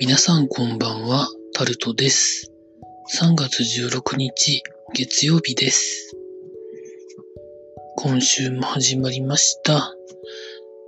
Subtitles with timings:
[0.00, 2.52] 皆さんこんばんは、タルトです。
[3.18, 4.62] 3月16日、
[4.94, 6.16] 月曜日です。
[7.96, 9.92] 今週も始まりました。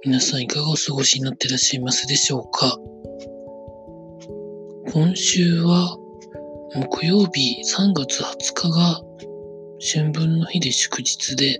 [0.05, 2.79] 皆さんいかがお過ごしになっていらっしゃいますでしょうか
[4.93, 5.99] 今週は、
[6.77, 9.03] 木曜日3月20日が
[9.93, 11.59] 春分の日で祝日で、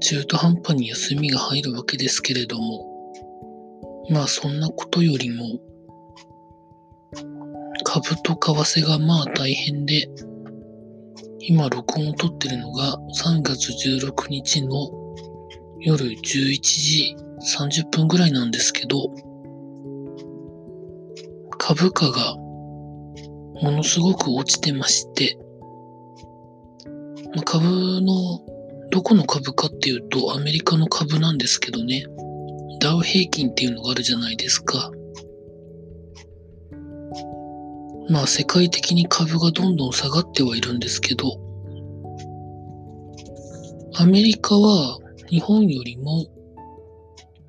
[0.00, 2.97] 中途半端に休みが入るわけですけれども、
[4.10, 5.60] まあそんなことよりも、
[7.84, 10.08] 株と為替がまあ大変で、
[11.40, 14.90] 今録音を撮ってるのが3月16日の
[15.80, 17.16] 夜11時
[17.58, 19.14] 30分ぐらいなんですけど、
[21.58, 22.34] 株価が
[23.62, 25.38] ものすごく落ちてまして、
[27.34, 28.40] まあ、株の
[28.90, 32.04] どこの株かっていうとアメリカの株なんですけどね、
[32.88, 34.90] ダウ平均っていうのがあるじゃないですか。
[38.08, 41.38] まあ世界的に株がどんどん下がってはいるんですけど、
[43.94, 46.28] アメリカは日本よりも、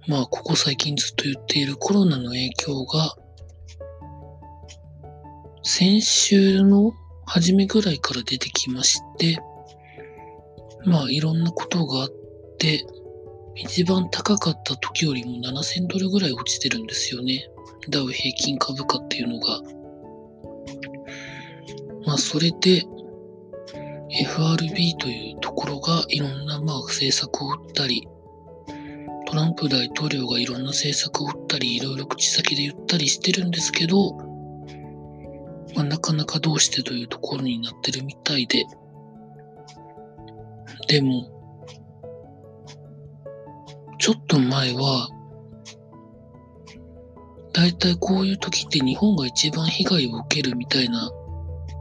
[0.09, 3.15] まあここ最近ずっと言っているコロナの影響が、
[5.63, 6.91] 先週の
[7.25, 9.37] 初めぐらいから出てきまして、
[10.83, 12.09] まあいろんなことがあっ
[12.57, 12.85] て、
[13.61, 17.49] 一番高かった時よりも7000ドルぐらい落ちてるんですよね。
[17.89, 19.61] ダウ平均株価っていうのが。
[22.05, 22.83] まあそれで
[24.11, 28.07] FRB というところがいろんなまあ政策を打ったり、
[29.27, 34.13] トランプ大統領がいろんな政策を打ったり、いろいろ口先で言ったりしてるんですけど、
[35.75, 38.65] まあ、なかなかどうしてというところになってるみたいで、
[40.87, 41.38] でも、
[44.09, 45.07] ちょっと前は、
[47.53, 51.11] だいたいこういう時って日本が一番被害を受けるみたいな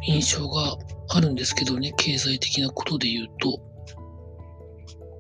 [0.03, 0.77] 印象が
[1.09, 3.59] あるんですけどね、経済的なことで言うと。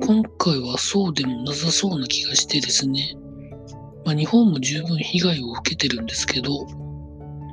[0.07, 3.17] 今回はそうでもなさそうな気がしてですね。
[4.05, 6.67] まあ、日本も十分被害を受けてるんですけど、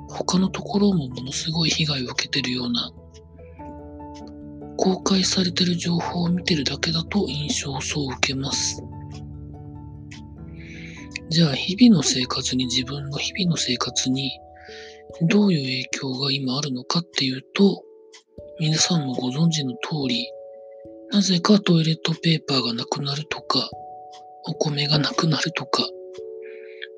[0.09, 2.91] 他のところもものすごい被害を受けてるような、
[4.75, 8.83] 公開されてる情報を見てるだけだと印象をそう受けます。
[11.29, 14.31] じゃあ、日々の生活に、自分の日々の生活に、
[15.21, 17.83] どういう影響が今あるのかっていうと、
[18.59, 20.27] 皆さんもご存知の通り、
[21.11, 23.69] なぜかトイレットペーパーがなくなるとか、
[24.47, 25.83] お米がなくなるとか、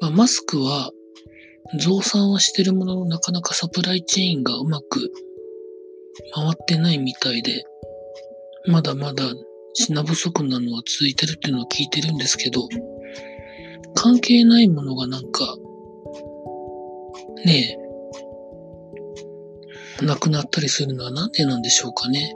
[0.02, 0.92] まあ、マスクは
[1.80, 5.12] 増産はしてるもののなかなかサプライチェーンがうまく
[6.34, 7.64] 回ってないみたいで、
[8.68, 9.24] まだまだ
[9.74, 12.68] 品不足なのは続いてるっていうのは聞いてるんですけど、
[14.08, 15.58] 関係ないものがなんか、
[17.44, 17.78] ね
[20.02, 22.34] え、なくなったりするのはなんでなんでしょうかね。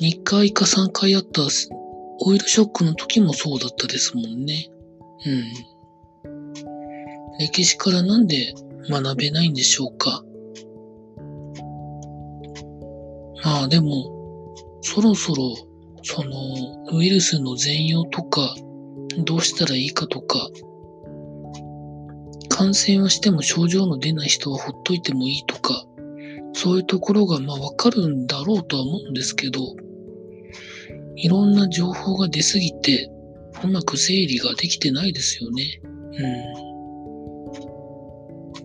[0.00, 1.42] 2回か3回あった
[2.22, 4.68] オイルショックの時もそうだったですもんね。
[5.24, 5.44] うん。
[7.38, 8.52] 歴史からなんで
[8.90, 10.24] 学べないんでしょうか。
[13.44, 15.54] まあでも、そろそろ、
[16.02, 18.56] その、ウイルスの全容とか、
[19.18, 20.50] どうしたらいいかとか、
[22.48, 25.84] 感染はしても症状の出ない人はほっといてもいいとか、
[26.54, 29.60] そういうところがまあわかるんだろうとは思うんですけど、
[31.16, 33.10] いろんな情報が出すぎて、
[33.62, 35.80] うまく整理ができてないですよね。
[35.84, 35.90] う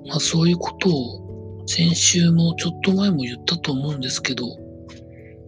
[0.06, 0.07] ん。
[0.07, 4.45] まあそういうことを先週もちょっと前も言ったと思うんですけど、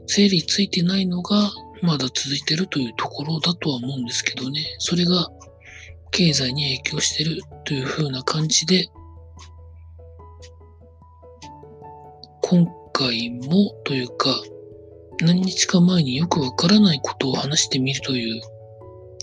[0.08, 1.52] 整理ついてないのが
[1.84, 4.62] まだ続いてるというところだとは思うんですけどね。
[4.80, 5.28] それが
[6.12, 8.88] 経済に影響してるという風な感じで、
[12.42, 14.34] 今回もというか、
[15.22, 18.42] 何日か前によくわからないことを話してみるという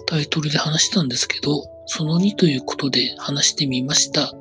[0.06, 4.34] タイトルで話したんですけど、その2ということで話してみました。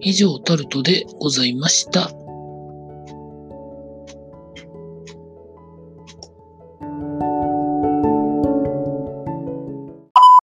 [0.00, 2.10] 以上タルトでございました。